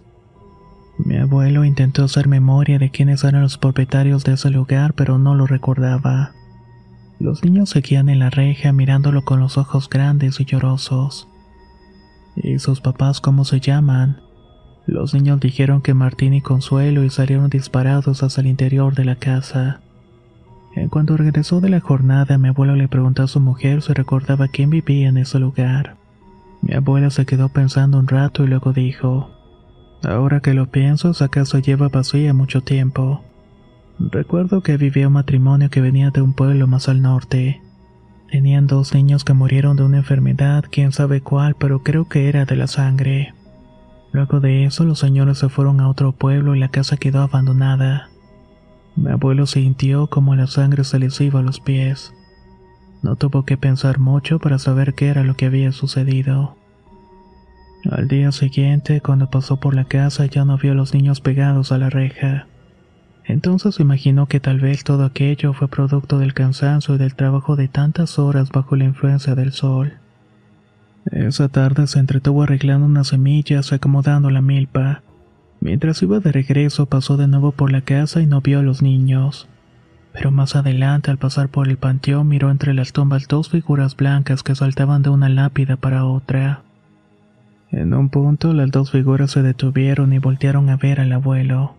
Mi 0.98 1.16
abuelo 1.16 1.64
intentó 1.64 2.05
hacer 2.05 2.29
memoria 2.29 2.79
de 2.79 2.90
quiénes 2.90 3.24
eran 3.24 3.42
los 3.42 3.59
propietarios 3.59 4.24
de 4.24 4.35
ese 4.35 4.50
lugar, 4.50 4.94
pero 4.94 5.18
no 5.18 5.35
lo 5.35 5.46
recordaba. 5.46 6.33
Los 7.18 7.44
niños 7.44 7.70
seguían 7.70 8.09
en 8.09 8.18
la 8.18 8.31
reja 8.31 8.72
mirándolo 8.72 9.24
con 9.24 9.40
los 9.40 9.57
ojos 9.57 9.88
grandes 9.88 10.40
y 10.40 10.44
llorosos. 10.44 11.29
¿Y 12.37 12.59
sus 12.59 12.81
papás 12.81 13.20
cómo 13.20 13.44
se 13.44 13.61
llaman? 13.61 14.23
Los 14.86 15.14
niños 15.14 15.40
dijeron 15.40 15.80
que 15.80 15.94
Martín 15.94 16.34
y 16.34 16.42
Consuelo 16.42 17.04
y 17.04 17.10
salieron 17.10 17.48
disparados 17.48 18.22
hacia 18.22 18.42
el 18.42 18.48
interior 18.48 18.94
de 18.94 19.04
la 19.04 19.16
casa. 19.16 19.80
En 20.74 20.88
cuanto 20.88 21.16
regresó 21.16 21.60
de 21.60 21.70
la 21.70 21.80
jornada, 21.80 22.36
mi 22.36 22.48
abuelo 22.48 22.74
le 22.74 22.88
preguntó 22.88 23.22
a 23.22 23.28
su 23.28 23.40
mujer 23.40 23.80
si 23.80 23.92
recordaba 23.92 24.48
quién 24.48 24.70
vivía 24.70 25.08
en 25.08 25.16
ese 25.16 25.38
lugar. 25.38 25.96
Mi 26.62 26.74
abuela 26.74 27.10
se 27.10 27.24
quedó 27.26 27.48
pensando 27.48 27.98
un 27.98 28.08
rato 28.08 28.44
y 28.44 28.48
luego 28.48 28.72
dijo, 28.72 29.30
Ahora 30.02 30.40
que 30.40 30.52
lo 30.52 30.70
pienso, 30.70 31.10
esa 31.10 31.28
casa 31.28 31.60
lleva 31.60 31.88
vacía 31.88 32.34
mucho 32.34 32.62
tiempo. 32.62 33.22
Recuerdo 33.98 34.62
que 34.62 34.76
vivía 34.76 35.06
un 35.06 35.14
matrimonio 35.14 35.70
que 35.70 35.80
venía 35.80 36.10
de 36.10 36.20
un 36.20 36.34
pueblo 36.34 36.66
más 36.66 36.88
al 36.88 37.00
norte. 37.00 37.62
Tenían 38.30 38.66
dos 38.66 38.92
niños 38.92 39.24
que 39.24 39.32
murieron 39.32 39.76
de 39.76 39.84
una 39.84 39.98
enfermedad, 39.98 40.64
quién 40.70 40.92
sabe 40.92 41.20
cuál, 41.20 41.54
pero 41.54 41.82
creo 41.82 42.08
que 42.08 42.28
era 42.28 42.44
de 42.44 42.56
la 42.56 42.66
sangre. 42.66 43.32
Luego 44.14 44.38
de 44.38 44.64
eso, 44.64 44.85
los 44.85 45.00
señores 45.00 45.38
se 45.38 45.48
fueron 45.48 45.81
a 45.81 45.88
otro 45.88 46.12
pueblo 46.12 46.55
y 46.55 46.61
la 46.61 46.68
casa 46.68 46.96
quedó 46.96 47.20
abandonada. 47.20 48.11
Mi 48.94 49.11
abuelo 49.11 49.44
sintió 49.44 50.07
como 50.07 50.37
la 50.37 50.46
sangre 50.46 50.85
se 50.85 51.00
les 51.00 51.20
iba 51.20 51.40
a 51.40 51.42
los 51.42 51.59
pies. 51.59 52.14
No 53.03 53.16
tuvo 53.16 53.44
que 53.44 53.57
pensar 53.57 53.98
mucho 53.98 54.38
para 54.38 54.61
saber 54.61 54.94
qué 54.94 55.09
era 55.09 55.24
lo 55.24 55.35
que 55.35 55.46
había 55.46 55.72
sucedido. 55.72 56.57
Al 57.90 58.07
día 58.07 58.31
siguiente, 58.31 59.00
cuando 59.00 59.31
pasó 59.31 59.57
por 59.59 59.74
la 59.74 59.87
casa, 59.87 60.27
ya 60.27 60.44
no 60.44 60.59
vio 60.59 60.70
a 60.70 60.77
los 60.77 60.94
niños 60.94 61.20
pegados 61.20 61.72
a 61.72 61.79
la 61.79 61.90
reja. 61.90 62.46
Entonces 63.24 63.81
imaginó 63.81 64.29
que 64.29 64.38
tal 64.38 64.61
vez 64.61 64.85
todo 64.85 65.07
aquello 65.07 65.55
fue 65.55 65.66
producto 65.66 66.20
del 66.20 66.35
cansancio 66.35 66.94
y 66.94 66.98
del 66.98 67.16
trabajo 67.16 67.57
de 67.57 67.66
tantas 67.66 68.20
horas 68.20 68.50
bajo 68.50 68.77
la 68.77 68.85
influencia 68.85 69.35
del 69.35 69.50
sol. 69.50 69.94
Esa 71.10 71.48
tarde 71.48 71.86
se 71.86 71.98
entretuvo 71.98 72.42
arreglando 72.42 72.86
unas 72.86 73.08
semillas 73.08 73.70
y 73.70 73.74
acomodando 73.74 74.30
la 74.30 74.40
milpa. 74.40 75.02
Mientras 75.60 76.02
iba 76.02 76.20
de 76.20 76.32
regreso 76.32 76.86
pasó 76.86 77.16
de 77.16 77.28
nuevo 77.28 77.52
por 77.52 77.70
la 77.70 77.82
casa 77.82 78.20
y 78.20 78.26
no 78.26 78.40
vio 78.40 78.60
a 78.60 78.62
los 78.62 78.82
niños. 78.82 79.48
Pero 80.12 80.30
más 80.30 80.56
adelante 80.56 81.10
al 81.10 81.18
pasar 81.18 81.48
por 81.48 81.68
el 81.68 81.76
panteón 81.76 82.28
miró 82.28 82.50
entre 82.50 82.72
las 82.72 82.92
tumbas 82.92 83.28
dos 83.28 83.50
figuras 83.50 83.96
blancas 83.96 84.42
que 84.42 84.54
saltaban 84.54 85.02
de 85.02 85.10
una 85.10 85.28
lápida 85.28 85.76
para 85.76 86.04
otra. 86.04 86.62
En 87.70 87.92
un 87.92 88.08
punto 88.08 88.52
las 88.52 88.70
dos 88.70 88.92
figuras 88.92 89.32
se 89.32 89.42
detuvieron 89.42 90.12
y 90.12 90.18
voltearon 90.18 90.70
a 90.70 90.76
ver 90.76 91.00
al 91.00 91.12
abuelo. 91.12 91.74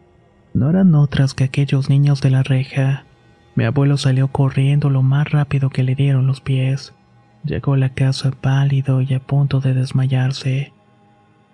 No 0.54 0.70
eran 0.70 0.94
otras 0.94 1.34
que 1.34 1.46
aquellos 1.46 1.90
niños 1.90 2.22
de 2.22 2.30
la 2.30 2.44
reja. 2.44 3.06
Mi 3.56 3.64
abuelo 3.64 3.98
salió 3.98 4.28
corriendo 4.28 4.90
lo 4.90 5.02
más 5.02 5.32
rápido 5.32 5.70
que 5.70 5.84
le 5.84 5.96
dieron 5.96 6.28
los 6.28 6.42
pies. 6.42 6.94
Llegó 7.46 7.74
a 7.74 7.78
la 7.78 7.94
casa 7.94 8.32
pálido 8.32 9.02
y 9.02 9.14
a 9.14 9.20
punto 9.20 9.60
de 9.60 9.76
desmayarse. 9.76 10.74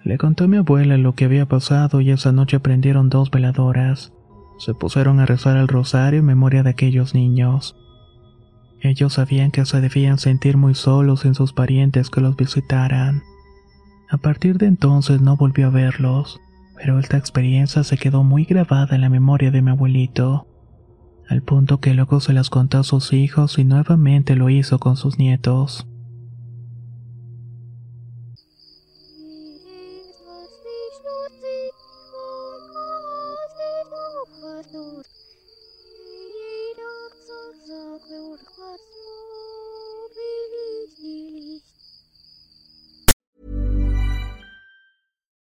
Le 0.03 0.17
contó 0.17 0.45
a 0.45 0.47
mi 0.47 0.57
abuela 0.57 0.97
lo 0.97 1.15
que 1.15 1.25
había 1.25 1.45
pasado 1.45 1.99
y 1.99 2.11
esa 2.11 2.31
noche 2.31 2.61
prendieron 2.61 3.09
dos 3.09 3.29
veladoras. 3.29 4.13
Se 4.57 4.73
pusieron 4.73 5.19
a 5.19 5.25
rezar 5.25 5.57
el 5.57 5.67
rosario 5.67 6.19
en 6.19 6.25
memoria 6.25 6.63
de 6.63 6.69
aquellos 6.69 7.13
niños. 7.13 7.75
Ellos 8.79 9.13
sabían 9.13 9.51
que 9.51 9.65
se 9.65 9.81
debían 9.81 10.17
sentir 10.17 10.55
muy 10.55 10.75
solos 10.75 11.21
sin 11.21 11.35
sus 11.35 11.51
parientes 11.51 12.09
que 12.09 12.21
los 12.21 12.37
visitaran. 12.37 13.23
A 14.09 14.17
partir 14.17 14.57
de 14.57 14.67
entonces 14.67 15.21
no 15.21 15.35
volvió 15.35 15.67
a 15.67 15.71
verlos, 15.71 16.39
pero 16.77 16.99
esta 16.99 17.17
experiencia 17.17 17.83
se 17.83 17.97
quedó 17.97 18.23
muy 18.23 18.45
grabada 18.45 18.95
en 18.95 19.01
la 19.01 19.09
memoria 19.09 19.51
de 19.51 19.61
mi 19.61 19.71
abuelito 19.71 20.47
al 21.31 21.41
punto 21.41 21.79
que 21.79 21.93
luego 21.93 22.19
se 22.19 22.33
las 22.33 22.49
contó 22.49 22.79
a 22.79 22.83
sus 22.83 23.13
hijos 23.13 23.57
y 23.57 23.63
nuevamente 23.63 24.35
lo 24.35 24.49
hizo 24.49 24.79
con 24.79 24.97
sus 24.97 25.17
nietos. 25.17 25.87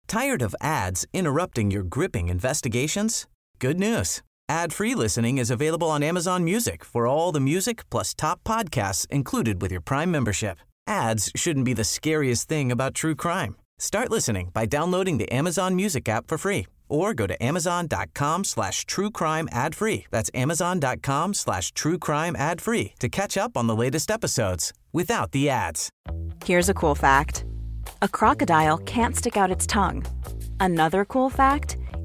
Tired 0.08 0.42
of 0.42 0.54
ads 0.62 1.08
interrupting 1.14 1.72
your 1.72 1.84
gripping 1.84 2.28
investigations? 2.28 3.28
Good 3.60 3.80
news. 3.80 4.22
Ad-free 4.52 4.96
listening 4.96 5.38
is 5.38 5.50
available 5.50 5.90
on 5.90 6.04
Amazon 6.04 6.44
Music 6.44 6.84
for 6.84 7.08
all 7.08 7.32
the 7.32 7.40
music 7.40 7.90
plus 7.90 8.14
top 8.14 8.44
podcasts 8.44 9.08
included 9.10 9.62
with 9.62 9.72
your 9.72 9.80
Prime 9.80 10.12
membership. 10.12 10.58
Ads 10.86 11.32
shouldn't 11.38 11.64
be 11.64 11.74
the 11.74 11.86
scariest 11.86 12.50
thing 12.50 12.70
about 12.70 12.94
true 12.94 13.16
crime. 13.16 13.56
Start 13.80 14.12
listening 14.12 14.52
by 14.54 14.66
downloading 14.66 15.20
the 15.20 15.32
Amazon 15.32 15.74
Music 15.74 16.10
app 16.10 16.28
for 16.28 16.38
free 16.38 16.68
or 16.90 17.14
go 17.14 17.28
to 17.28 17.42
amazon.com 17.42 18.44
slash 18.44 18.86
true 18.86 19.10
crime 19.10 19.48
ad 19.54 19.74
free. 19.74 20.06
That's 20.12 20.30
amazon.com 20.34 21.34
slash 21.34 21.72
true 21.72 21.98
crime 21.98 22.36
ad 22.36 22.60
free 22.60 22.94
to 23.00 23.08
catch 23.08 23.38
up 23.38 23.56
on 23.56 23.68
the 23.68 23.76
latest 23.76 24.12
episodes 24.12 24.74
without 24.92 25.32
the 25.32 25.50
ads. 25.50 25.90
Here's 26.44 26.68
a 26.68 26.74
cool 26.74 26.96
fact 26.96 27.46
a 28.02 28.10
crocodile 28.10 28.80
can't 28.80 29.16
stick 29.16 29.38
out 29.38 29.50
its 29.50 29.66
tongue. 29.66 30.06
Another 30.60 31.06
cool 31.06 31.30
fact 31.30 31.78